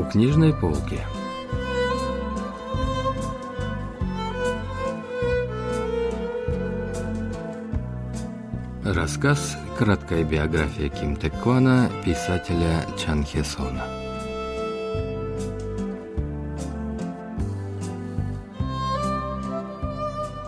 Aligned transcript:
У 0.00 0.02
книжной 0.02 0.54
полки. 0.54 0.98
Рассказ 8.82 9.58
«Краткая 9.76 10.24
биография 10.24 10.88
Ким 10.88 11.16
Тэквана» 11.16 11.90
писателя 12.02 12.86
Чан 12.96 13.24
Хесона. 13.24 13.84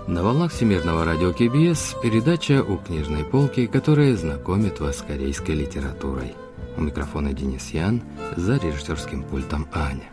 На 0.06 0.22
волнах 0.22 0.50
Всемирного 0.52 1.04
радио 1.04 1.34
КБС 1.34 1.96
передача 2.02 2.64
«У 2.64 2.78
книжной 2.78 3.24
полки», 3.24 3.66
которая 3.66 4.16
знакомит 4.16 4.80
вас 4.80 5.00
с 5.00 5.02
корейской 5.02 5.54
литературой. 5.54 6.34
У 6.76 6.80
микрофона 6.80 7.32
Денис 7.32 7.70
Ян, 7.70 8.02
за 8.36 8.56
режиссерским 8.56 9.22
пультом 9.24 9.66
Аня. 9.72 10.08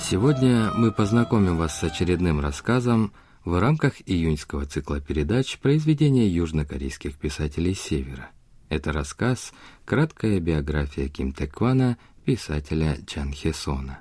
Сегодня 0.00 0.70
мы 0.74 0.92
познакомим 0.92 1.56
вас 1.56 1.78
с 1.78 1.82
очередным 1.82 2.40
рассказом 2.40 3.12
в 3.44 3.58
рамках 3.58 3.94
июньского 4.06 4.64
цикла 4.64 5.00
передач 5.00 5.58
произведения 5.58 6.28
южнокорейских 6.28 7.16
писателей 7.16 7.74
Севера. 7.74 8.30
Это 8.68 8.92
рассказ 8.92 9.52
«Краткая 9.84 10.38
биография 10.38 11.08
Ким 11.08 11.32
Тэквана», 11.32 11.96
писателя 12.24 12.98
Чан 13.06 13.32
Хесона. 13.32 14.00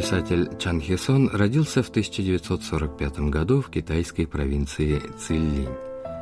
Писатель 0.00 0.48
Чан 0.58 0.80
Хесон 0.80 1.28
родился 1.28 1.82
в 1.82 1.90
1945 1.90 3.20
году 3.28 3.60
в 3.60 3.68
китайской 3.68 4.24
провинции 4.24 4.98
Циллинь. 5.18 5.68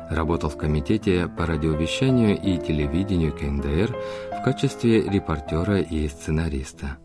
Работал 0.09 0.49
в 0.49 0.57
комитете 0.57 1.29
по 1.29 1.45
радиовещанию 1.45 2.37
и 2.37 2.57
телевидению 2.57 3.31
КНДР 3.31 3.95
в 4.37 4.43
качестве 4.43 5.03
репортера 5.03 5.79
и 5.79 6.09
сценариста. 6.09 6.97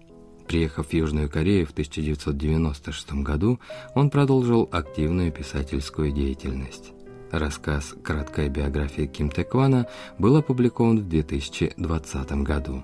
Приехав 0.49 0.89
в 0.89 0.93
Южную 0.93 1.31
Корею 1.31 1.65
в 1.65 1.71
1996 1.71 3.23
году, 3.23 3.61
он 3.95 4.11
продолжил 4.11 4.69
активную 4.73 5.31
писательскую 5.31 6.11
деятельность. 6.11 6.91
Рассказ 7.31 7.95
«Краткая 8.03 8.49
биография 8.49 9.07
Ким 9.07 9.31
Тэквана» 9.31 9.87
был 10.19 10.37
опубликован 10.37 10.99
в 10.99 11.09
2020 11.09 12.33
году. 12.43 12.83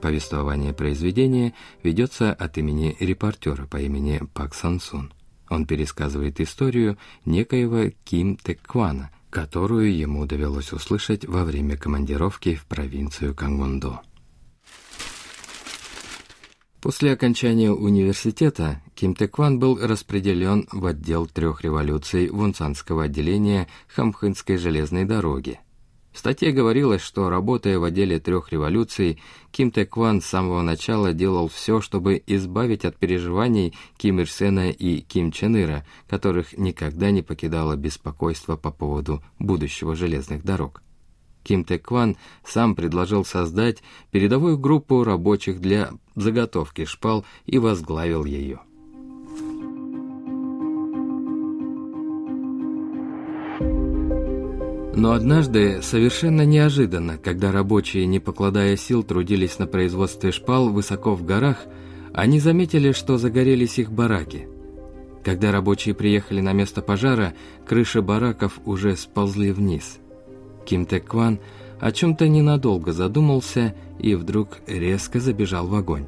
Повествование 0.00 0.72
произведения 0.72 1.54
ведется 1.82 2.32
от 2.32 2.56
имени 2.56 2.96
репортера 3.00 3.66
по 3.66 3.78
имени 3.78 4.22
Пак 4.32 4.54
Сансун. 4.54 5.12
Он 5.50 5.66
пересказывает 5.66 6.40
историю 6.40 6.98
некоего 7.24 7.90
Ким 8.04 8.36
Тэквана, 8.36 9.10
которую 9.30 9.96
ему 9.96 10.24
довелось 10.26 10.72
услышать 10.72 11.24
во 11.24 11.44
время 11.44 11.76
командировки 11.76 12.54
в 12.54 12.66
провинцию 12.66 13.34
Кангондо. 13.34 14.00
После 16.80 17.12
окончания 17.12 17.72
университета 17.72 18.80
Ким 18.94 19.16
Тэкван 19.16 19.58
был 19.58 19.84
распределен 19.84 20.68
в 20.70 20.86
отдел 20.86 21.26
трех 21.26 21.62
революций 21.62 22.28
Вунцанского 22.30 23.04
отделения 23.04 23.66
Хамхынской 23.88 24.58
железной 24.58 25.04
дороги– 25.04 25.58
в 26.12 26.18
статье 26.18 26.52
говорилось, 26.52 27.02
что, 27.02 27.28
работая 27.30 27.78
в 27.78 27.84
отделе 27.84 28.18
трех 28.18 28.50
революций, 28.50 29.20
Ким 29.50 29.70
Тэкван 29.70 30.20
с 30.20 30.26
самого 30.26 30.62
начала 30.62 31.12
делал 31.12 31.48
все, 31.48 31.80
чтобы 31.80 32.22
избавить 32.26 32.84
от 32.84 32.96
переживаний 32.96 33.74
Ким 33.96 34.20
Ир 34.20 34.30
Сена 34.30 34.70
и 34.70 35.00
Ким 35.00 35.30
Чен 35.32 35.56
Ира, 35.56 35.84
которых 36.08 36.56
никогда 36.56 37.10
не 37.10 37.22
покидало 37.22 37.76
беспокойство 37.76 38.56
по 38.56 38.70
поводу 38.70 39.22
будущего 39.38 39.94
железных 39.94 40.44
дорог. 40.44 40.82
Ким 41.44 41.64
Тэкван 41.64 42.16
сам 42.44 42.74
предложил 42.74 43.24
создать 43.24 43.82
передовую 44.10 44.58
группу 44.58 45.04
рабочих 45.04 45.60
для 45.60 45.92
заготовки 46.14 46.84
шпал 46.84 47.24
и 47.46 47.58
возглавил 47.58 48.24
ее. 48.24 48.60
Но 54.98 55.12
однажды, 55.12 55.80
совершенно 55.80 56.44
неожиданно, 56.44 57.18
когда 57.18 57.52
рабочие, 57.52 58.04
не 58.04 58.18
покладая 58.18 58.76
сил, 58.76 59.04
трудились 59.04 59.60
на 59.60 59.68
производстве 59.68 60.32
шпал 60.32 60.70
высоко 60.70 61.14
в 61.14 61.24
горах, 61.24 61.58
они 62.12 62.40
заметили, 62.40 62.90
что 62.90 63.16
загорелись 63.16 63.78
их 63.78 63.92
бараки. 63.92 64.48
Когда 65.22 65.52
рабочие 65.52 65.94
приехали 65.94 66.40
на 66.40 66.52
место 66.52 66.82
пожара, 66.82 67.34
крыши 67.64 68.02
бараков 68.02 68.58
уже 68.64 68.96
сползли 68.96 69.52
вниз. 69.52 70.00
Ким 70.66 70.84
Тэк 70.84 71.06
Кван 71.06 71.38
о 71.78 71.92
чем-то 71.92 72.26
ненадолго 72.26 72.92
задумался 72.92 73.76
и 74.00 74.16
вдруг 74.16 74.58
резко 74.66 75.20
забежал 75.20 75.68
в 75.68 75.76
огонь. 75.76 76.06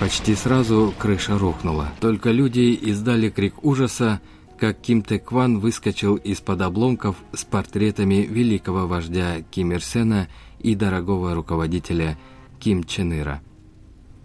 Почти 0.00 0.34
сразу 0.34 0.94
крыша 0.98 1.36
рухнула. 1.36 1.92
Только 2.00 2.30
люди 2.30 2.72
издали 2.72 3.28
крик 3.28 3.62
ужаса, 3.62 4.22
как 4.58 4.80
Ким 4.80 5.02
Тэкван 5.02 5.58
выскочил 5.58 6.16
из-под 6.16 6.62
обломков 6.62 7.16
с 7.34 7.44
портретами 7.44 8.26
великого 8.26 8.86
вождя 8.86 9.42
Ким 9.50 9.72
Ир 9.72 9.82
Сена 9.82 10.28
и 10.58 10.74
дорогого 10.74 11.34
руководителя 11.34 12.18
Ким 12.58 12.84
Чен 12.84 13.12
Ира. 13.12 13.42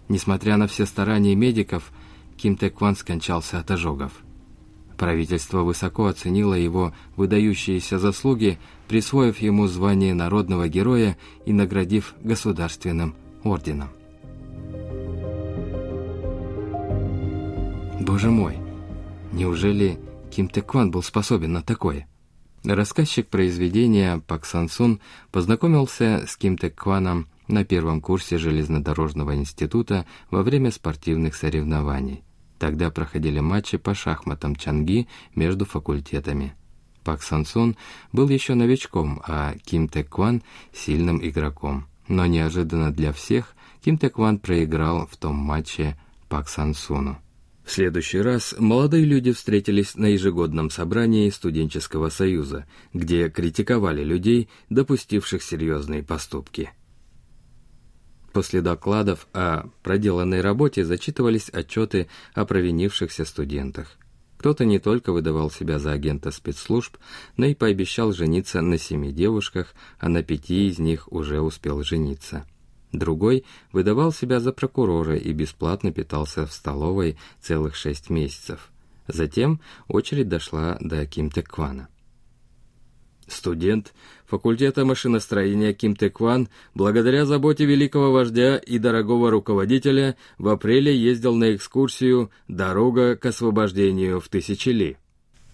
Несмотря 0.08 0.56
на 0.56 0.66
все 0.66 0.86
старания 0.86 1.34
медиков, 1.34 1.92
Ким 2.38 2.56
Тэкван 2.56 2.96
скончался 2.96 3.58
от 3.58 3.70
ожогов. 3.70 4.12
Правительство 4.96 5.60
высоко 5.60 6.06
оценило 6.06 6.54
его 6.54 6.94
выдающиеся 7.16 7.98
заслуги, 7.98 8.58
присвоив 8.88 9.40
ему 9.40 9.66
звание 9.66 10.14
народного 10.14 10.68
героя 10.68 11.18
и 11.44 11.52
наградив 11.52 12.14
государственным 12.22 13.14
орденом. 13.44 13.90
Боже 18.06 18.30
мой, 18.30 18.56
неужели 19.32 19.98
Ким 20.30 20.48
Тэкван 20.48 20.92
был 20.92 21.02
способен 21.02 21.54
на 21.54 21.62
такое? 21.62 22.06
Рассказчик 22.62 23.26
произведения 23.26 24.22
Пак 24.28 24.46
Сансун 24.46 25.00
познакомился 25.32 26.24
с 26.24 26.36
Ким 26.36 26.56
Тэкваном 26.56 27.26
на 27.48 27.64
первом 27.64 28.00
курсе 28.00 28.38
железнодорожного 28.38 29.34
института 29.34 30.06
во 30.30 30.44
время 30.44 30.70
спортивных 30.70 31.34
соревнований. 31.34 32.22
Тогда 32.60 32.92
проходили 32.92 33.40
матчи 33.40 33.76
по 33.76 33.92
шахматам 33.92 34.54
Чанги 34.54 35.08
между 35.34 35.64
факультетами. 35.64 36.54
Пак 37.02 37.24
Сансун 37.24 37.76
был 38.12 38.28
еще 38.28 38.54
новичком, 38.54 39.20
а 39.26 39.54
Ким 39.64 39.88
Тэкван– 39.88 40.44
сильным 40.72 41.18
игроком. 41.26 41.88
Но 42.06 42.24
неожиданно 42.26 42.92
для 42.92 43.12
всех 43.12 43.56
Ким 43.84 43.98
Тэкван 43.98 44.38
проиграл 44.38 45.08
в 45.08 45.16
том 45.16 45.34
матче 45.34 45.98
Пак 46.28 46.48
Сансуну. 46.48 47.18
В 47.66 47.72
следующий 47.72 48.20
раз 48.20 48.54
молодые 48.56 49.04
люди 49.04 49.32
встретились 49.32 49.96
на 49.96 50.06
ежегодном 50.06 50.70
собрании 50.70 51.28
студенческого 51.30 52.10
союза, 52.10 52.64
где 52.94 53.28
критиковали 53.28 54.04
людей, 54.04 54.48
допустивших 54.70 55.42
серьезные 55.42 56.04
поступки. 56.04 56.70
После 58.32 58.60
докладов 58.60 59.26
о 59.32 59.66
проделанной 59.82 60.42
работе 60.42 60.84
зачитывались 60.84 61.48
отчеты 61.48 62.06
о 62.34 62.44
провинившихся 62.44 63.24
студентах. 63.24 63.98
Кто-то 64.38 64.64
не 64.64 64.78
только 64.78 65.10
выдавал 65.10 65.50
себя 65.50 65.80
за 65.80 65.90
агента 65.90 66.30
спецслужб, 66.30 66.96
но 67.36 67.46
и 67.46 67.54
пообещал 67.56 68.12
жениться 68.12 68.60
на 68.60 68.78
семи 68.78 69.10
девушках, 69.10 69.74
а 69.98 70.08
на 70.08 70.22
пяти 70.22 70.68
из 70.68 70.78
них 70.78 71.10
уже 71.12 71.40
успел 71.40 71.82
жениться. 71.82 72.46
Другой 72.96 73.44
выдавал 73.72 74.10
себя 74.10 74.40
за 74.40 74.52
прокурора 74.52 75.16
и 75.16 75.32
бесплатно 75.32 75.92
питался 75.92 76.46
в 76.46 76.52
столовой 76.52 77.18
целых 77.40 77.74
шесть 77.74 78.08
месяцев. 78.08 78.70
Затем 79.06 79.60
очередь 79.86 80.28
дошла 80.28 80.78
до 80.80 81.06
Ким 81.06 81.30
Тэквана. 81.30 81.88
Студент 83.28 83.92
факультета 84.24 84.84
машиностроения 84.84 85.72
Ким 85.72 85.94
Тэкван, 85.94 86.48
благодаря 86.74 87.26
заботе 87.26 87.66
великого 87.66 88.12
вождя 88.12 88.56
и 88.56 88.78
дорогого 88.78 89.30
руководителя, 89.30 90.16
в 90.38 90.48
апреле 90.48 90.96
ездил 90.96 91.34
на 91.34 91.54
экскурсию 91.54 92.30
«Дорога 92.48 93.16
к 93.16 93.26
освобождению 93.26 94.20
в 94.20 94.28
Тысячели». 94.28 94.96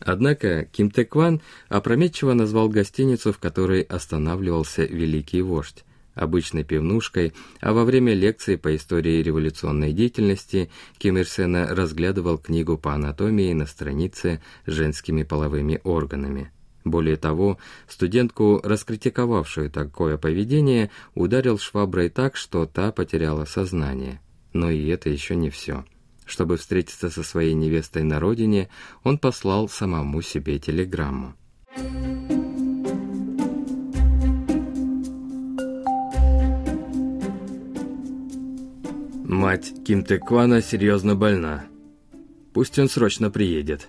Однако 0.00 0.66
Ким 0.66 0.90
Тэкван 0.90 1.40
опрометчиво 1.68 2.34
назвал 2.34 2.68
гостиницу, 2.68 3.32
в 3.32 3.38
которой 3.38 3.82
останавливался 3.82 4.84
великий 4.84 5.42
вождь 5.42 5.84
обычной 6.14 6.64
пивнушкой, 6.64 7.32
а 7.60 7.72
во 7.72 7.84
время 7.84 8.14
лекции 8.14 8.56
по 8.56 8.74
истории 8.74 9.22
революционной 9.22 9.92
деятельности 9.92 10.70
Ким 10.98 11.18
Ир 11.18 11.26
Сена 11.26 11.74
разглядывал 11.74 12.38
книгу 12.38 12.76
по 12.78 12.94
анатомии 12.94 13.52
на 13.52 13.66
странице 13.66 14.42
с 14.66 14.72
женскими 14.72 15.22
половыми 15.22 15.80
органами. 15.84 16.50
Более 16.84 17.16
того, 17.16 17.58
студентку, 17.88 18.60
раскритиковавшую 18.62 19.70
такое 19.70 20.16
поведение, 20.16 20.90
ударил 21.14 21.58
шваброй 21.58 22.08
так, 22.08 22.36
что 22.36 22.66
та 22.66 22.90
потеряла 22.90 23.44
сознание. 23.44 24.20
Но 24.52 24.70
и 24.70 24.88
это 24.88 25.08
еще 25.08 25.36
не 25.36 25.50
все. 25.50 25.84
Чтобы 26.26 26.56
встретиться 26.56 27.10
со 27.10 27.22
своей 27.22 27.54
невестой 27.54 28.02
на 28.02 28.20
родине, 28.20 28.68
он 29.04 29.18
послал 29.18 29.68
самому 29.68 30.22
себе 30.22 30.58
телеграмму. 30.58 31.34
Мать 39.32 39.72
Ким 39.86 40.04
Тэквана 40.04 40.60
серьезно 40.60 41.16
больна. 41.16 41.64
Пусть 42.52 42.78
он 42.78 42.90
срочно 42.90 43.30
приедет. 43.30 43.88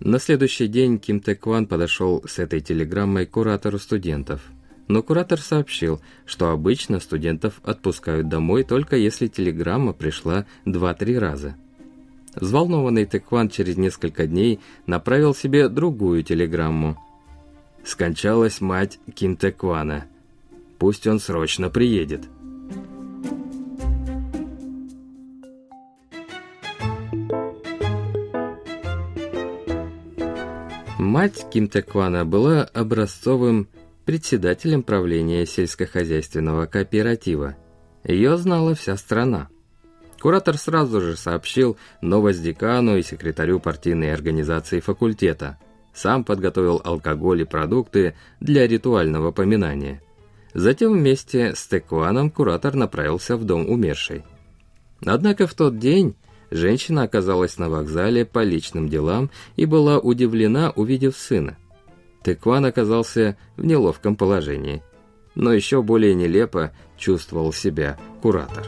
На 0.00 0.18
следующий 0.18 0.66
день 0.66 0.98
Ким 0.98 1.20
Тэкван 1.20 1.68
подошел 1.68 2.24
с 2.26 2.40
этой 2.40 2.60
телеграммой 2.60 3.26
к 3.26 3.30
куратору 3.30 3.78
студентов. 3.78 4.40
Но 4.88 5.04
куратор 5.04 5.40
сообщил, 5.40 6.00
что 6.24 6.50
обычно 6.50 6.98
студентов 6.98 7.60
отпускают 7.62 8.28
домой 8.28 8.64
только 8.64 8.96
если 8.96 9.28
телеграмма 9.28 9.92
пришла 9.92 10.44
2-3 10.64 11.18
раза. 11.20 11.56
Взволнованный 12.34 13.04
Тэкван 13.04 13.48
через 13.48 13.76
несколько 13.76 14.26
дней 14.26 14.58
направил 14.86 15.36
себе 15.36 15.68
другую 15.68 16.24
телеграмму. 16.24 17.00
«Скончалась 17.84 18.60
мать 18.60 18.98
Ким 19.14 19.36
Тэквана. 19.36 20.06
Пусть 20.80 21.06
он 21.06 21.20
срочно 21.20 21.70
приедет». 21.70 22.22
Мать 31.26 31.44
Ким 31.50 31.66
Тэквана 31.66 32.24
была 32.24 32.62
образцовым 32.62 33.66
председателем 34.04 34.84
правления 34.84 35.44
сельскохозяйственного 35.44 36.66
кооператива. 36.66 37.56
Ее 38.04 38.36
знала 38.36 38.76
вся 38.76 38.96
страна. 38.96 39.48
Куратор 40.20 40.56
сразу 40.56 41.00
же 41.00 41.16
сообщил 41.16 41.78
новость 42.00 42.44
декану 42.44 42.96
и 42.96 43.02
секретарю 43.02 43.58
партийной 43.58 44.14
организации 44.14 44.78
факультета. 44.78 45.58
Сам 45.92 46.22
подготовил 46.22 46.80
алкоголь 46.84 47.40
и 47.40 47.44
продукты 47.44 48.14
для 48.38 48.68
ритуального 48.68 49.32
поминания. 49.32 50.00
Затем 50.54 50.92
вместе 50.92 51.56
с 51.56 51.66
Текуаном 51.66 52.30
куратор 52.30 52.76
направился 52.76 53.36
в 53.36 53.42
дом 53.42 53.68
умершей. 53.68 54.22
Однако 55.04 55.48
в 55.48 55.54
тот 55.54 55.76
день 55.80 56.14
Женщина 56.50 57.02
оказалась 57.02 57.58
на 57.58 57.68
вокзале 57.68 58.24
по 58.24 58.42
личным 58.42 58.88
делам 58.88 59.30
и 59.56 59.66
была 59.66 59.98
удивлена, 59.98 60.70
увидев 60.70 61.16
сына. 61.16 61.56
Текван 62.24 62.64
оказался 62.64 63.36
в 63.56 63.64
неловком 63.64 64.16
положении. 64.16 64.82
Но 65.34 65.52
еще 65.52 65.82
более 65.82 66.14
нелепо 66.14 66.72
чувствовал 66.96 67.52
себя 67.52 67.98
куратор. 68.22 68.66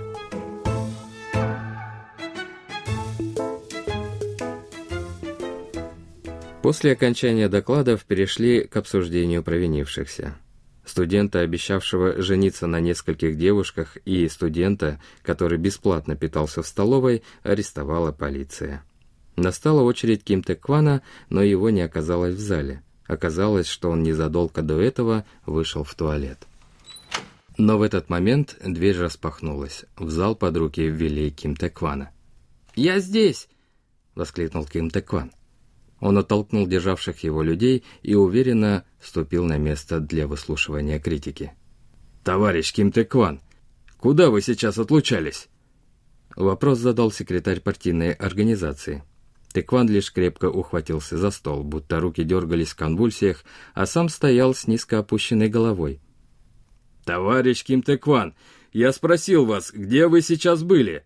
После 6.62 6.92
окончания 6.92 7.48
докладов 7.48 8.04
перешли 8.04 8.64
к 8.64 8.76
обсуждению 8.76 9.42
провинившихся 9.42 10.36
студента, 10.90 11.40
обещавшего 11.40 12.22
жениться 12.22 12.66
на 12.66 12.80
нескольких 12.80 13.36
девушках, 13.36 13.96
и 14.04 14.28
студента, 14.28 15.00
который 15.22 15.58
бесплатно 15.58 16.16
питался 16.16 16.62
в 16.62 16.66
столовой, 16.66 17.22
арестовала 17.42 18.12
полиция. 18.12 18.84
Настала 19.36 19.82
очередь 19.82 20.24
Ким 20.24 20.42
Тэквана, 20.42 21.02
но 21.30 21.42
его 21.42 21.70
не 21.70 21.82
оказалось 21.82 22.34
в 22.34 22.40
зале. 22.40 22.82
Оказалось, 23.06 23.66
что 23.66 23.90
он 23.90 24.02
незадолго 24.02 24.62
до 24.62 24.80
этого 24.80 25.24
вышел 25.46 25.84
в 25.84 25.94
туалет. 25.94 26.46
Но 27.56 27.78
в 27.78 27.82
этот 27.82 28.08
момент 28.08 28.56
дверь 28.64 28.98
распахнулась. 28.98 29.84
В 29.96 30.10
зал 30.10 30.36
под 30.36 30.56
руки 30.56 30.82
ввели 30.82 31.30
Ким 31.30 31.56
Тэквана. 31.56 32.10
«Я 32.74 33.00
здесь!»— 33.00 33.48
воскликнул 34.14 34.64
Ким 34.64 34.90
Тэкван. 34.90 35.32
Он 36.00 36.18
оттолкнул 36.18 36.66
державших 36.66 37.24
его 37.24 37.42
людей 37.42 37.84
и 38.02 38.14
уверенно 38.14 38.84
ступил 39.02 39.44
на 39.44 39.58
место 39.58 40.00
для 40.00 40.26
выслушивания 40.26 40.98
критики. 41.00 41.52
«Товарищ 42.22 42.72
Ким 42.72 42.92
Тэкван, 42.92 43.40
куда 43.98 44.30
вы 44.30 44.40
сейчас 44.42 44.78
отлучались?» 44.78 45.48
Вопрос 46.36 46.78
задал 46.78 47.10
секретарь 47.10 47.60
партийной 47.60 48.12
организации. 48.12 49.02
Тэкван 49.52 49.88
лишь 49.88 50.12
крепко 50.12 50.48
ухватился 50.50 51.18
за 51.18 51.30
стол, 51.30 51.64
будто 51.64 51.98
руки 51.98 52.22
дергались 52.22 52.68
в 52.68 52.76
конвульсиях, 52.76 53.44
а 53.74 53.86
сам 53.86 54.08
стоял 54.08 54.54
с 54.54 54.68
низко 54.68 54.98
опущенной 54.98 55.48
головой. 55.48 56.00
«Товарищ 57.04 57.64
Ким 57.64 57.82
Тэкван, 57.82 58.34
я 58.72 58.92
спросил 58.92 59.46
вас, 59.46 59.72
где 59.72 60.06
вы 60.06 60.20
сейчас 60.20 60.62
были?» 60.62 61.04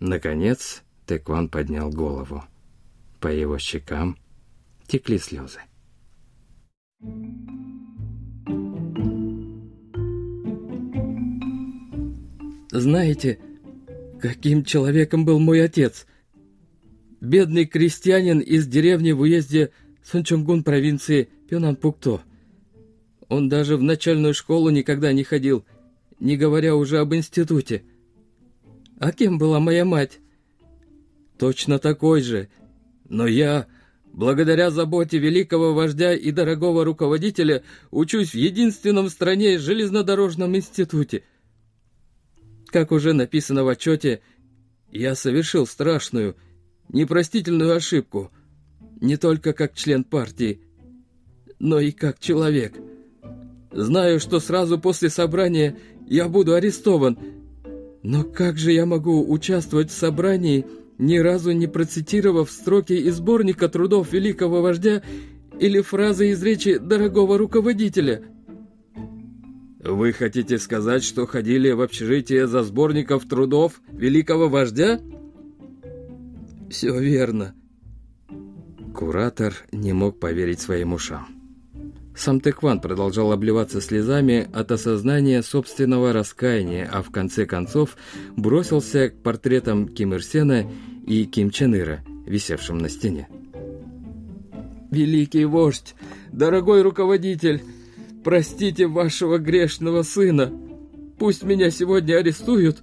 Наконец 0.00 0.82
Тэкван 1.06 1.48
поднял 1.48 1.90
голову. 1.90 2.42
По 3.20 3.28
его 3.28 3.58
щекам 3.58 4.18
текли 4.86 5.18
слезы. 5.18 5.60
Знаете, 12.70 13.38
каким 14.20 14.64
человеком 14.64 15.24
был 15.24 15.38
мой 15.38 15.62
отец? 15.62 16.06
Бедный 17.20 17.66
крестьянин 17.66 18.40
из 18.40 18.66
деревни 18.66 19.12
в 19.12 19.20
уезде 19.20 19.70
Сунчонгун 20.02 20.64
провинции 20.64 21.28
Пёнанпукто. 21.48 22.22
Он 23.28 23.48
даже 23.48 23.76
в 23.76 23.82
начальную 23.82 24.34
школу 24.34 24.70
никогда 24.70 25.12
не 25.12 25.24
ходил, 25.24 25.64
не 26.18 26.36
говоря 26.36 26.74
уже 26.74 26.98
об 26.98 27.14
институте. 27.14 27.84
А 28.98 29.12
кем 29.12 29.38
была 29.38 29.60
моя 29.60 29.84
мать? 29.84 30.18
Точно 31.38 31.78
такой 31.78 32.22
же. 32.22 32.48
Но 33.08 33.26
я 33.26 33.66
Благодаря 34.14 34.70
заботе 34.70 35.18
великого 35.18 35.74
вождя 35.74 36.14
и 36.14 36.30
дорогого 36.30 36.84
руководителя 36.84 37.64
учусь 37.90 38.30
в 38.30 38.36
единственном 38.36 39.06
в 39.06 39.10
стране 39.10 39.58
железнодорожном 39.58 40.54
институте. 40.54 41.24
Как 42.66 42.92
уже 42.92 43.12
написано 43.12 43.64
в 43.64 43.68
отчете, 43.68 44.20
я 44.92 45.16
совершил 45.16 45.66
страшную, 45.66 46.36
непростительную 46.90 47.74
ошибку, 47.74 48.30
не 49.00 49.16
только 49.16 49.52
как 49.52 49.74
член 49.74 50.04
партии, 50.04 50.60
но 51.58 51.80
и 51.80 51.90
как 51.90 52.20
человек. 52.20 52.74
Знаю, 53.72 54.20
что 54.20 54.38
сразу 54.38 54.78
после 54.78 55.10
собрания 55.10 55.76
я 56.06 56.28
буду 56.28 56.54
арестован, 56.54 57.18
но 58.04 58.22
как 58.22 58.58
же 58.58 58.70
я 58.70 58.86
могу 58.86 59.28
участвовать 59.28 59.90
в 59.90 59.98
собрании, 59.98 60.64
ни 60.98 61.18
разу 61.18 61.52
не 61.52 61.66
процитировав 61.66 62.50
строки 62.50 62.92
из 62.92 63.16
сборника 63.16 63.68
трудов 63.68 64.12
великого 64.12 64.62
вождя 64.62 65.02
или 65.58 65.80
фразы 65.80 66.30
из 66.30 66.42
речи 66.42 66.78
дорогого 66.78 67.38
руководителя. 67.38 68.22
Вы 69.80 70.12
хотите 70.12 70.58
сказать, 70.58 71.04
что 71.04 71.26
ходили 71.26 71.70
в 71.70 71.82
общежитие 71.82 72.46
за 72.46 72.62
сборников 72.62 73.28
трудов 73.28 73.82
великого 73.92 74.48
вождя? 74.48 75.00
Все 76.70 76.98
верно. 76.98 77.54
Куратор 78.94 79.54
не 79.72 79.92
мог 79.92 80.18
поверить 80.18 80.60
своим 80.60 80.94
ушам. 80.94 81.43
Сам 82.16 82.40
Текван 82.40 82.80
продолжал 82.80 83.32
обливаться 83.32 83.80
слезами 83.80 84.48
от 84.52 84.70
осознания 84.70 85.42
собственного 85.42 86.12
раскаяния, 86.12 86.88
а 86.90 87.02
в 87.02 87.10
конце 87.10 87.44
концов 87.44 87.96
бросился 88.36 89.10
к 89.10 89.16
портретам 89.20 89.88
Ким 89.88 90.14
Ир 90.14 90.22
Сена 90.22 90.64
и 91.06 91.24
Ким 91.24 91.50
Чен 91.50 91.74
Ира, 91.74 92.04
висевшим 92.24 92.78
на 92.78 92.88
стене. 92.88 93.28
«Великий 94.92 95.44
вождь, 95.44 95.96
дорогой 96.30 96.82
руководитель, 96.82 97.62
простите 98.22 98.86
вашего 98.86 99.38
грешного 99.38 100.02
сына. 100.02 100.52
Пусть 101.18 101.42
меня 101.42 101.70
сегодня 101.70 102.18
арестуют, 102.18 102.78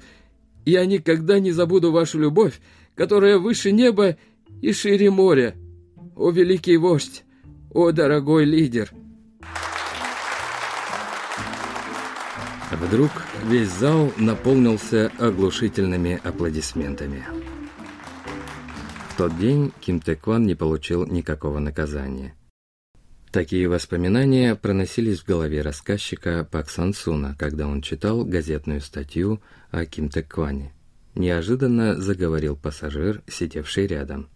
я 0.66 0.86
никогда 0.86 1.40
не 1.40 1.52
забуду 1.52 1.94
вашу 1.94 2.20
любовь, 2.20 2.60
которая 2.96 3.38
выше 3.38 3.72
неба 3.72 4.18
и 4.62 4.74
шире 4.74 5.10
моря. 5.10 5.56
О, 6.18 6.32
великий 6.32 6.76
вождь, 6.76 7.24
о, 7.74 7.92
дорогой 7.92 8.44
лидер!» 8.44 8.92
Вдруг 12.72 13.12
весь 13.46 13.70
зал 13.70 14.14
наполнился 14.18 15.12
оглушительными 15.20 16.20
аплодисментами. 16.24 17.26
В 19.10 19.18
тот 19.18 19.38
день 19.38 19.74
Ким 19.82 20.00
Тэкван 20.00 20.46
не 20.46 20.56
получил 20.56 21.06
никакого 21.06 21.60
наказания. 21.60 22.34
Такие 23.32 23.68
воспоминания 23.68 24.56
проносились 24.56 25.20
в 25.20 25.26
голове 25.26 25.62
рассказчика 25.62 26.48
Пак 26.50 26.70
Сансуна, 26.70 27.36
когда 27.38 27.68
он 27.68 27.82
читал 27.82 28.26
газетную 28.26 28.82
статью 28.82 29.42
о 29.70 29.86
Ким 29.86 30.10
Тэкване. 30.10 30.74
Неожиданно 31.16 32.00
заговорил 32.00 32.56
пассажир, 32.56 33.22
сидевший 33.28 33.88
рядом. 33.88 34.30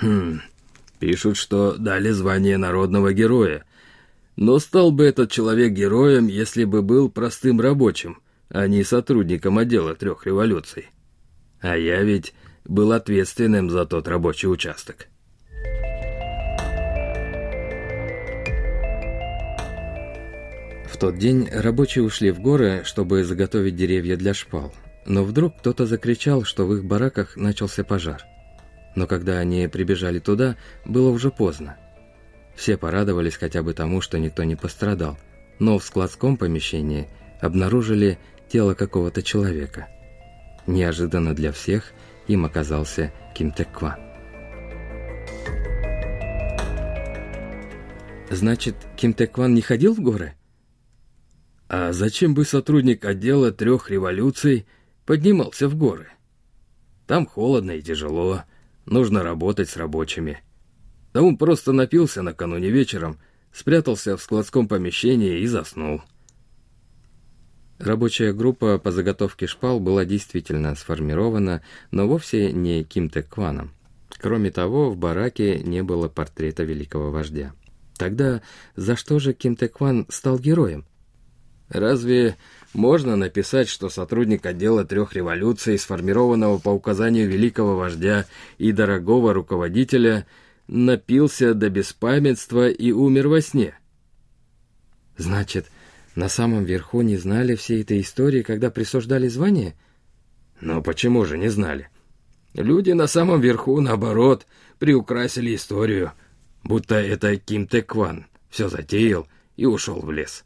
«Хм, 0.00 0.40
Пишут, 0.98 1.36
что 1.36 1.76
дали 1.76 2.10
звание 2.10 2.56
народного 2.56 3.12
героя. 3.12 3.64
Но 4.40 4.60
стал 4.60 4.92
бы 4.92 5.04
этот 5.04 5.32
человек 5.32 5.72
героем, 5.72 6.28
если 6.28 6.62
бы 6.62 6.80
был 6.80 7.10
простым 7.10 7.60
рабочим, 7.60 8.18
а 8.48 8.68
не 8.68 8.84
сотрудником 8.84 9.58
отдела 9.58 9.96
трех 9.96 10.26
революций. 10.26 10.90
А 11.60 11.76
я 11.76 12.04
ведь 12.04 12.34
был 12.64 12.92
ответственным 12.92 13.68
за 13.68 13.84
тот 13.84 14.06
рабочий 14.06 14.46
участок. 14.46 15.08
В 20.86 20.96
тот 21.00 21.18
день 21.18 21.48
рабочие 21.52 22.04
ушли 22.04 22.30
в 22.30 22.38
горы, 22.38 22.82
чтобы 22.84 23.24
заготовить 23.24 23.74
деревья 23.74 24.16
для 24.16 24.34
шпал. 24.34 24.72
Но 25.04 25.24
вдруг 25.24 25.58
кто-то 25.58 25.84
закричал, 25.84 26.44
что 26.44 26.64
в 26.64 26.76
их 26.76 26.84
бараках 26.84 27.34
начался 27.34 27.82
пожар. 27.82 28.22
Но 28.94 29.08
когда 29.08 29.40
они 29.40 29.66
прибежали 29.66 30.20
туда, 30.20 30.54
было 30.84 31.10
уже 31.10 31.32
поздно. 31.32 31.76
Все 32.58 32.76
порадовались 32.76 33.36
хотя 33.36 33.62
бы 33.62 33.72
тому, 33.72 34.00
что 34.00 34.18
никто 34.18 34.42
не 34.42 34.56
пострадал, 34.56 35.16
но 35.60 35.78
в 35.78 35.84
складском 35.84 36.36
помещении 36.36 37.08
обнаружили 37.40 38.18
тело 38.48 38.74
какого-то 38.74 39.22
человека. 39.22 39.86
Неожиданно 40.66 41.34
для 41.34 41.52
всех 41.52 41.92
им 42.26 42.44
оказался 42.44 43.12
Ким 43.32 43.52
Тек 43.52 43.70
Кван. 43.70 43.94
Значит, 48.28 48.74
Ким 48.96 49.14
Тек 49.14 49.30
Кван 49.30 49.54
не 49.54 49.62
ходил 49.62 49.94
в 49.94 50.00
горы? 50.00 50.34
А 51.68 51.92
зачем 51.92 52.34
бы 52.34 52.44
сотрудник 52.44 53.04
отдела 53.04 53.52
трех 53.52 53.88
революций 53.88 54.66
поднимался 55.06 55.68
в 55.68 55.76
горы? 55.76 56.08
Там 57.06 57.24
холодно 57.24 57.70
и 57.70 57.82
тяжело, 57.82 58.42
нужно 58.84 59.22
работать 59.22 59.70
с 59.70 59.76
рабочими. 59.76 60.42
Он 61.20 61.36
просто 61.36 61.72
напился 61.72 62.22
накануне 62.22 62.70
вечером, 62.70 63.18
спрятался 63.52 64.16
в 64.16 64.22
складском 64.22 64.68
помещении 64.68 65.40
и 65.40 65.46
заснул. 65.46 66.02
Рабочая 67.78 68.32
группа 68.32 68.78
по 68.78 68.90
заготовке 68.90 69.46
шпал 69.46 69.78
была 69.78 70.04
действительно 70.04 70.74
сформирована, 70.74 71.62
но 71.90 72.08
вовсе 72.08 72.52
не 72.52 72.82
Ким 72.84 73.08
Тек 73.08 73.28
Кваном. 73.28 73.72
Кроме 74.20 74.50
того, 74.50 74.90
в 74.90 74.96
бараке 74.96 75.60
не 75.60 75.82
было 75.82 76.08
портрета 76.08 76.64
великого 76.64 77.10
вождя. 77.10 77.52
Тогда 77.96 78.42
за 78.74 78.96
что 78.96 79.18
же 79.18 79.32
Ким 79.32 79.54
Тек 79.54 79.74
Кван 79.76 80.06
стал 80.08 80.38
героем? 80.38 80.86
Разве 81.68 82.36
можно 82.72 83.14
написать, 83.16 83.68
что 83.68 83.90
сотрудник 83.90 84.46
отдела 84.46 84.84
трех 84.84 85.12
революций, 85.14 85.78
сформированного 85.78 86.58
по 86.58 86.70
указанию 86.70 87.28
великого 87.28 87.76
вождя 87.76 88.26
и 88.56 88.72
дорогого 88.72 89.34
руководителя, 89.34 90.26
напился 90.68 91.54
до 91.54 91.70
беспамятства 91.70 92.68
и 92.68 92.92
умер 92.92 93.28
во 93.28 93.40
сне? 93.40 93.74
Значит, 95.16 95.66
на 96.14 96.28
самом 96.28 96.64
верху 96.64 97.00
не 97.00 97.16
знали 97.16 97.54
всей 97.54 97.82
этой 97.82 98.00
истории, 98.00 98.42
когда 98.42 98.70
присуждали 98.70 99.28
звание? 99.28 99.74
Но 100.60 100.82
почему 100.82 101.24
же 101.24 101.38
не 101.38 101.48
знали? 101.48 101.88
Люди 102.54 102.92
на 102.92 103.06
самом 103.06 103.40
верху, 103.40 103.80
наоборот, 103.80 104.46
приукрасили 104.78 105.54
историю, 105.54 106.12
будто 106.64 106.94
это 106.96 107.36
Ким 107.36 107.66
Тэкван 107.66 108.26
все 108.48 108.68
затеял 108.68 109.26
и 109.56 109.66
ушел 109.66 110.00
в 110.00 110.10
лес. 110.10 110.44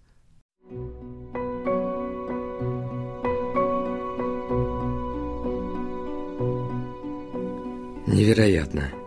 Невероятно. 8.07 9.02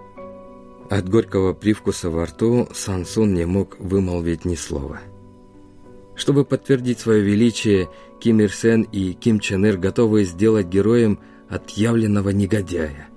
От 0.90 1.10
горького 1.10 1.54
привкуса 1.54 2.10
во 2.10 2.26
рту 2.26 2.68
Сансун 2.74 3.34
не 3.34 3.46
мог 3.46 3.80
вымолвить 3.80 4.46
ни 4.46 4.56
слова. 4.56 5.00
Чтобы 6.16 6.46
подтвердить 6.46 7.00
свое 7.00 7.22
величие, 7.22 7.90
Ким 8.22 8.40
Ир 8.40 8.52
Сен 8.54 8.84
и 8.84 9.14
Ким 9.14 9.40
Чен 9.40 9.66
Ир 9.66 9.78
готовы 9.78 10.24
сделать 10.24 10.68
героем 10.68 11.20
отъявленного 11.50 12.30
негодяя. 12.30 13.10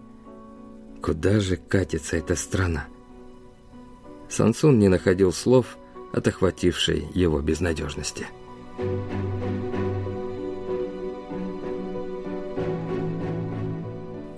Куда 1.02 1.40
же 1.40 1.56
катится 1.56 2.16
эта 2.16 2.34
страна? 2.34 2.86
Сансун 4.28 4.78
не 4.78 4.88
находил 4.88 5.32
слов 5.32 5.78
от 6.12 6.26
охватившей 6.26 7.06
его 7.14 7.40
безнадежности. 7.40 8.26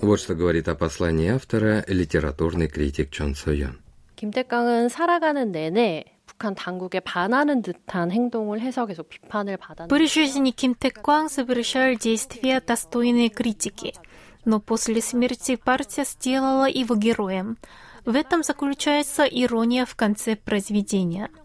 Вот 0.01 0.19
что 0.19 0.35
говорит 0.35 0.67
о 0.67 0.75
послании 0.75 1.29
автора 1.29 1.83
литературный 1.87 2.67
критик 2.67 3.11
Чон 3.11 3.35
Сойон. 3.35 3.79
김태광은 4.15 4.89
살아가는 4.89 5.51
내내 5.51 6.05
북한 6.25 6.55
당국에 6.55 6.99
반하는 6.99 7.61
듯한 7.61 8.11
행동을 8.11 8.59
해서 8.61 8.85
계속 8.85 9.09
비판을 9.09 9.57
받았는데 9.57 9.89
При 9.89 10.07
жизни 10.07 10.51
Ким 10.51 10.75
Тэк-кван 10.75 11.29
совершал 11.29 11.95
действия, 11.97 12.59
достойные 12.59 13.29
критики, 13.29 13.93
но 14.45 14.59
после 14.59 15.01
смерти 15.01 15.55
партия 15.55 16.05
сделала 16.05 16.69
его 16.69 16.95
героем. 16.95 17.57
В 18.05 18.15
этом 18.15 18.43
заключается 18.43 19.23
ирония 19.25 19.85
в 19.85 19.95
конце 19.95 20.35
произведения – 20.35 21.38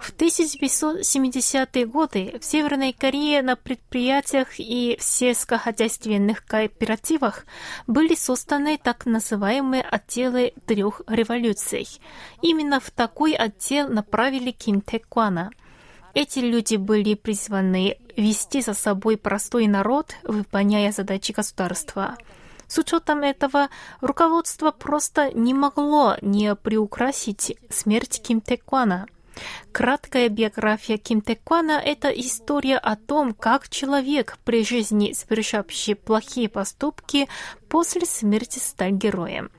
в 0.00 0.14
1970-е 0.14 1.86
годы 1.86 2.38
в 2.40 2.44
Северной 2.44 2.92
Корее 2.92 3.42
на 3.42 3.56
предприятиях 3.56 4.58
и 4.58 4.96
в 4.98 5.02
сельскохозяйственных 5.02 6.44
кооперативах 6.44 7.44
были 7.86 8.14
созданы 8.14 8.78
так 8.82 9.06
называемые 9.06 9.82
отделы 9.82 10.52
трех 10.66 11.02
революций. 11.06 11.88
Именно 12.42 12.80
в 12.80 12.90
такой 12.90 13.32
отдел 13.34 13.88
направили 13.88 14.50
Ким 14.50 14.80
Тэквана. 14.80 15.50
Эти 16.14 16.38
люди 16.38 16.76
были 16.76 17.14
призваны 17.14 17.98
вести 18.16 18.62
за 18.62 18.74
собой 18.74 19.16
простой 19.16 19.66
народ, 19.66 20.14
выполняя 20.22 20.92
задачи 20.92 21.32
государства. 21.32 22.16
С 22.68 22.78
учетом 22.78 23.22
этого, 23.22 23.68
руководство 24.00 24.72
просто 24.72 25.30
не 25.32 25.54
могло 25.54 26.16
не 26.22 26.54
приукрасить 26.56 27.56
смерть 27.70 28.20
Ким 28.22 28.40
Тэквана– 28.40 29.06
Краткая 29.71 30.29
биография 30.29 30.97
Ким 30.97 31.21
Тэквана – 31.21 31.85
это 31.85 32.09
история 32.09 32.77
о 32.77 32.95
том, 32.95 33.33
как 33.33 33.69
человек 33.69 34.37
при 34.43 34.63
жизни, 34.63 35.13
совершавший 35.13 35.95
плохие 35.95 36.49
поступки, 36.49 37.27
после 37.69 38.05
смерти 38.05 38.59
стал 38.59 38.91
героем. 38.91 39.49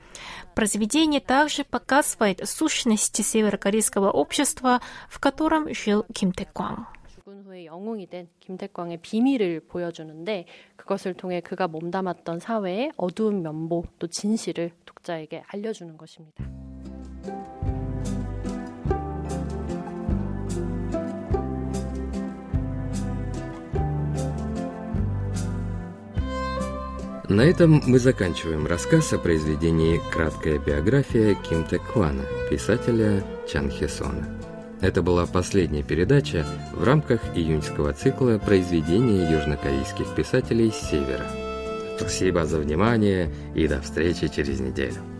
Произведение 0.55 1.19
также 1.19 1.63
показывает 1.63 2.47
сущности 2.47 3.23
северокорейского 3.23 4.11
общества, 4.11 4.81
в 5.09 5.19
котором 5.19 5.73
жил 5.73 6.05
Ким 6.13 6.31
Тэкван. 6.31 6.85
죽은 7.23 7.43
후에 7.43 7.65
영웅이 7.65 8.07
된 8.07 8.27
김태광의 8.39 8.99
비밀을 9.01 9.61
보여주는데 9.61 10.45
그것을 10.75 11.13
통해 11.13 11.41
그가 11.41 11.67
몸담았던 11.67 12.39
사회의 12.39 12.91
어두운 12.97 13.41
면모 13.41 13.85
또 13.97 14.07
진실을 14.07 14.71
독자에게 14.85 15.43
알려주는 15.47 15.97
것입니다. 15.97 16.56
На 27.28 27.42
этом 27.42 27.82
мы 27.84 27.98
заканчиваем 27.98 28.66
рассказ 28.66 29.12
о 29.12 29.18
произведении 29.18 30.00
«Краткая 30.10 30.58
биография 30.58 31.34
Ким 31.34 31.62
Тэк 31.64 31.82
Квана» 31.92 32.24
писателя 32.48 33.22
Чан 33.46 33.70
Хесона. 33.70 34.26
Это 34.80 35.02
была 35.02 35.26
последняя 35.26 35.82
передача 35.82 36.46
в 36.72 36.84
рамках 36.84 37.20
июньского 37.34 37.92
цикла 37.92 38.38
произведения 38.38 39.30
южнокорейских 39.30 40.14
писателей 40.14 40.70
с 40.70 40.88
севера. 40.88 41.26
Спасибо 41.98 42.46
за 42.46 42.60
внимание 42.60 43.30
и 43.54 43.68
до 43.68 43.82
встречи 43.82 44.28
через 44.28 44.60
неделю. 44.60 45.17